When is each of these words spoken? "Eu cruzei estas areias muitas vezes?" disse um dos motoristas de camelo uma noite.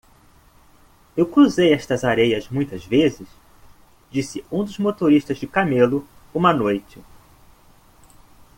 "Eu 1.15 1.27
cruzei 1.27 1.71
estas 1.73 2.03
areias 2.03 2.49
muitas 2.49 2.83
vezes?" 2.83 3.27
disse 4.09 4.43
um 4.51 4.63
dos 4.63 4.79
motoristas 4.79 5.37
de 5.37 5.45
camelo 5.45 6.07
uma 6.33 6.51
noite. 6.51 6.99